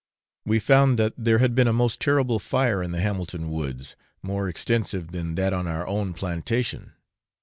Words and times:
We 0.47 0.57
found 0.57 0.97
that 0.97 1.13
there 1.15 1.37
had 1.37 1.53
been 1.53 1.67
a 1.67 1.71
most 1.73 2.01
terrible 2.01 2.39
fire 2.39 2.81
in 2.81 2.91
the 2.91 3.01
Hamilton 3.01 3.49
woods 3.51 3.95
more 4.23 4.49
extensive 4.49 5.11
than 5.11 5.35
that 5.35 5.53
on 5.53 5.67
our 5.67 5.85
own 5.85 6.15
plantation. 6.15 6.93